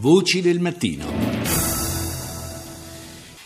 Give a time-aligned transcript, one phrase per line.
[0.00, 1.06] Voci del mattino.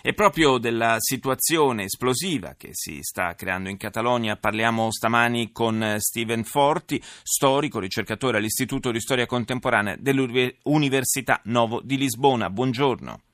[0.00, 6.44] E proprio della situazione esplosiva che si sta creando in Catalogna parliamo stamani con Steven
[6.44, 12.48] Forti, storico, ricercatore all'Istituto di Storia Contemporanea dell'Università Novo di Lisbona.
[12.48, 13.25] Buongiorno.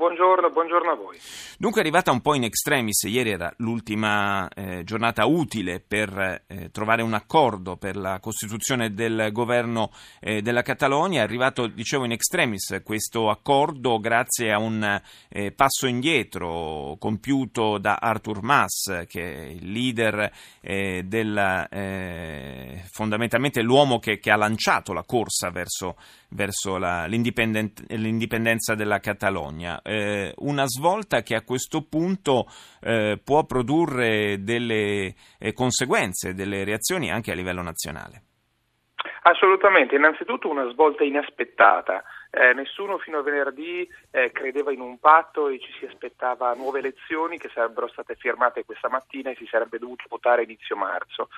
[0.00, 1.18] Buongiorno, buongiorno, a voi.
[1.58, 6.70] Dunque è arrivata un po' in extremis, ieri era l'ultima eh, giornata utile per eh,
[6.70, 12.12] trovare un accordo per la costituzione del governo eh, della Catalogna, è arrivato, dicevo, in
[12.12, 19.46] extremis questo accordo grazie a un eh, passo indietro compiuto da Artur Mas, che è
[19.48, 20.32] il leader
[20.62, 25.96] eh, della, eh, fondamentalmente l'uomo che, che, ha lanciato la corsa verso,
[26.30, 32.46] verso la, l'indipendenza della Catalogna eh, una svolta che a questo punto
[32.80, 38.22] eh, può produrre delle eh, conseguenze, delle reazioni anche a livello nazionale.
[39.22, 42.02] Assolutamente, innanzitutto una svolta inaspettata.
[42.30, 46.78] Eh, nessuno fino a venerdì eh, credeva in un patto e ci si aspettava nuove
[46.78, 51.28] elezioni che sarebbero state firmate questa mattina e si sarebbe dovuto votare inizio marzo.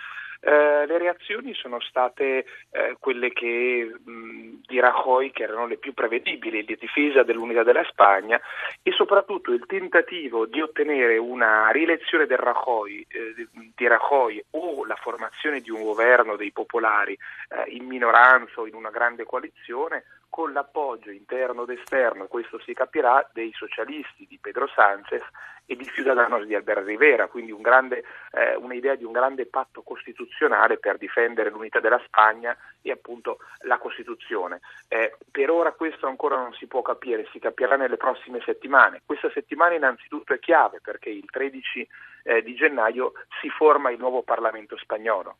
[0.40, 5.94] Eh, le reazioni sono state eh, quelle che mh, di Rajoy, che erano le più
[5.94, 8.40] prevedibili, di difesa dell'unità della Spagna
[8.82, 14.96] e soprattutto il tentativo di ottenere una rielezione del Rajoy, eh, di Rajoy o la
[14.96, 20.54] formazione di un governo dei popolari eh, in minoranza o in una grande coalizione con
[20.54, 25.22] l'appoggio interno ed esterno, questo si capirà, dei socialisti di Pedro Sánchez
[25.66, 29.82] e di Ciudadanos di Albert Rivera, quindi un grande, eh, un'idea di un grande patto
[29.82, 34.60] costituzionale per difendere l'unità della Spagna e appunto la Costituzione.
[34.88, 39.02] Eh, per ora questo ancora non si può capire, si capirà nelle prossime settimane.
[39.04, 41.86] Questa settimana innanzitutto è chiave perché il 13
[42.22, 45.36] eh, di gennaio si forma il nuovo Parlamento spagnolo.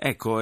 [0.00, 0.38] Ecco,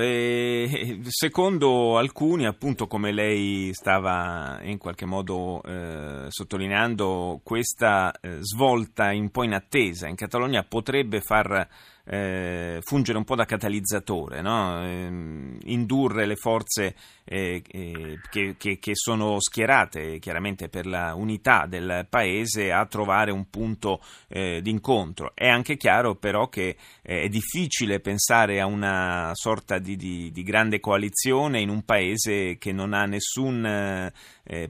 [1.08, 9.30] secondo alcuni, appunto come lei stava in qualche modo eh, sottolineando, questa eh, svolta un
[9.30, 11.66] po' inattesa in Catalogna potrebbe far
[12.08, 14.84] eh, fungere un po' da catalizzatore, no?
[14.84, 16.94] eh, indurre le forze
[17.24, 23.32] eh, eh, che, che, che, sono schierate chiaramente per la unità del paese a trovare
[23.32, 25.32] un punto eh, d'incontro.
[25.34, 30.80] È anche chiaro però che è difficile pensare a una sorta di, di, di, grande
[30.80, 34.10] coalizione in un paese che non ha nessun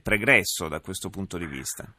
[0.03, 1.91] pregresso da questo punto di vista.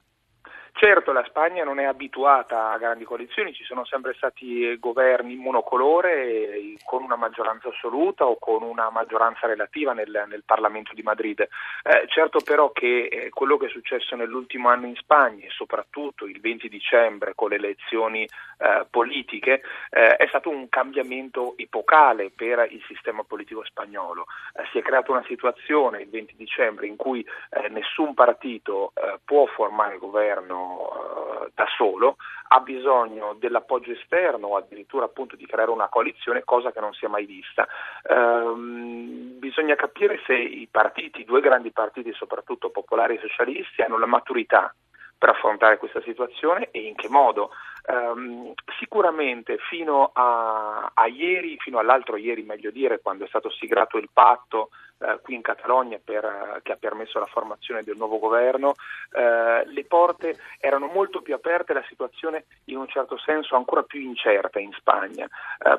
[0.79, 6.75] Certo, la Spagna non è abituata a grandi coalizioni, ci sono sempre stati governi monocolore
[6.85, 11.39] con una maggioranza assoluta o con una maggioranza relativa nel, nel Parlamento di Madrid.
[11.39, 16.27] Eh, certo però che eh, quello che è successo nell'ultimo anno in Spagna e soprattutto
[16.27, 18.29] il 20 dicembre con le elezioni
[18.59, 24.25] eh, politiche eh, è stato un cambiamento epocale per il sistema politico spagnolo.
[24.53, 28.93] Eh, si è creata una situazione il 20 dicembre in cui eh, nessun partito
[29.25, 32.17] può formare governo eh, da solo,
[32.50, 37.05] ha bisogno dell'appoggio esterno o addirittura appunto di creare una coalizione, cosa che non si
[37.05, 37.67] è mai vista.
[38.09, 43.97] Um, bisogna capire se i partiti, i due grandi partiti, soprattutto popolari e socialisti, hanno
[43.97, 44.73] la maturità
[45.17, 47.51] per affrontare questa situazione e in che modo.
[47.88, 53.97] Um, sicuramente fino a, a, ieri, fino all'altro ieri meglio dire, quando è stato siglato
[53.97, 58.19] il patto uh, qui in Catalogna per, uh, che ha permesso la formazione del nuovo
[58.19, 63.84] governo, uh, le porte erano molto più aperte, la situazione in un certo senso ancora
[63.84, 65.28] più incerta in Spagna,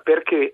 [0.03, 0.53] perché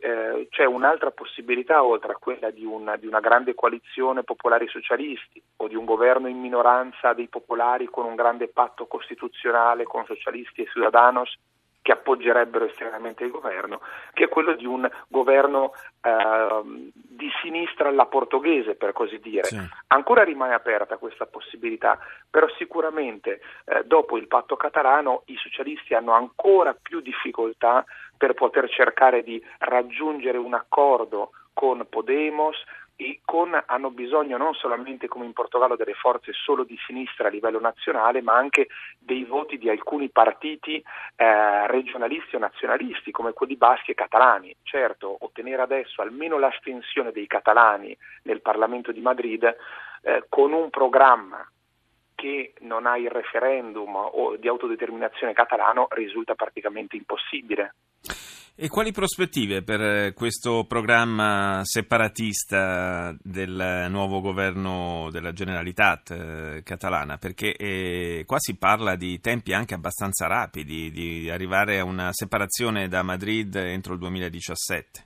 [0.50, 5.68] c'è un'altra possibilità oltre a quella di una, di una grande coalizione popolari socialisti o
[5.68, 10.66] di un governo in minoranza dei popolari con un grande patto costituzionale con socialisti e
[10.66, 11.36] ciudadanos
[11.84, 13.82] che appoggerebbero estremamente il governo,
[14.14, 16.92] che è quello di un governo eh,
[17.44, 19.44] sinistra alla portoghese, per così dire.
[19.44, 19.60] Sì.
[19.88, 21.98] Ancora rimane aperta questa possibilità,
[22.30, 27.84] però sicuramente eh, dopo il patto catalano i socialisti hanno ancora più difficoltà
[28.16, 32.56] per poter cercare di raggiungere un accordo con Podemos,
[32.96, 37.30] e con, hanno bisogno non solamente come in Portogallo delle forze solo di sinistra a
[37.30, 40.82] livello nazionale, ma anche dei voti di alcuni partiti
[41.16, 44.54] eh, regionalisti o nazionalisti come quelli baschi e catalani.
[44.62, 49.44] Certo, ottenere adesso almeno l'astensione dei catalani nel Parlamento di Madrid
[50.02, 51.46] eh, con un programma
[52.14, 57.74] che non ha il referendum di autodeterminazione catalano risulta praticamente impossibile.
[58.56, 67.16] E quali prospettive per eh, questo programma separatista del nuovo governo della Generalitat eh, catalana?
[67.16, 72.86] Perché eh, qua si parla di tempi anche abbastanza rapidi, di arrivare a una separazione
[72.86, 75.02] da Madrid entro il 2017.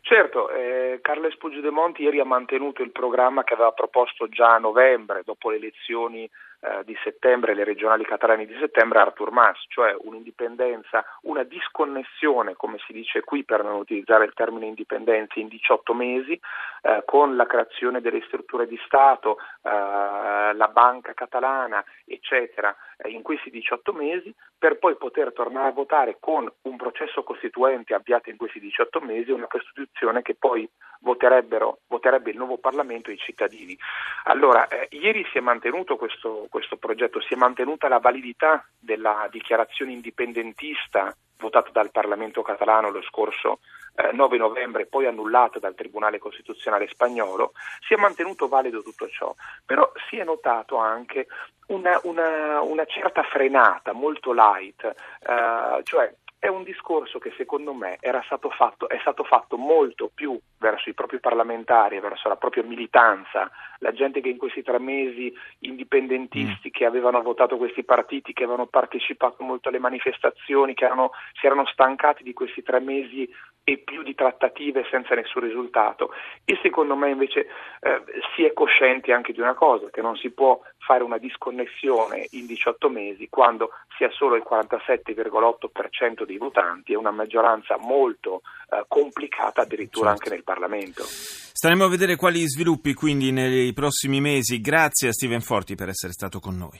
[0.00, 5.20] Certo, eh, Carles Puigdemont ieri ha mantenuto il programma che aveva proposto già a novembre,
[5.26, 6.26] dopo le elezioni
[6.60, 12.78] eh, di settembre, le regionali catalane di settembre, Artur Mas, cioè un'indipendenza, una disconnessione, come
[12.86, 16.40] si dice qui per non utilizzare il termine indipendenza, in 18 mesi,
[16.82, 22.74] eh, con la creazione delle strutture di Stato, eh, la banca catalana, eccetera,
[23.04, 28.30] in questi 18 mesi, per poi poter tornare a votare con un processo costituente avviato
[28.30, 30.68] in questi 18 mesi, una Costituzione che poi
[31.00, 33.76] voterebbe il nuovo Parlamento e i cittadini.
[34.24, 39.28] Allora, eh, ieri si è mantenuto questo, questo progetto, si è mantenuta la validità della
[39.30, 43.58] dichiarazione indipendentista votata dal Parlamento catalano lo scorso
[43.96, 47.52] eh, 9 novembre, poi annullata dal Tribunale Costituzionale spagnolo,
[47.86, 49.34] si è mantenuto valido tutto ciò,
[49.64, 51.26] però si è notato anche
[51.68, 57.96] una, una, una certa frenata molto light, eh, cioè è un discorso che secondo me
[58.26, 63.50] stato fatto, è stato fatto molto più verso i propri parlamentari, verso la propria militanza,
[63.78, 66.72] la gente che in questi tre mesi, indipendentisti mm.
[66.72, 71.66] che avevano votato questi partiti, che avevano partecipato molto alle manifestazioni, che erano, si erano
[71.66, 73.28] stancati di questi tre mesi
[73.68, 76.10] e più di trattative senza nessun risultato.
[76.44, 77.48] E secondo me invece
[77.80, 78.00] eh,
[78.36, 82.46] si è coscienti anche di una cosa, che non si può fare una disconnessione in
[82.46, 88.84] 18 mesi quando si ha solo il 47,8% dei votanti e una maggioranza molto eh,
[88.86, 90.22] complicata addirittura certo.
[90.22, 91.02] anche nel Parlamento.
[91.02, 94.60] Staremo a vedere quali sviluppi quindi nei prossimi mesi.
[94.60, 96.78] Grazie a Steven Forti per essere stato con noi.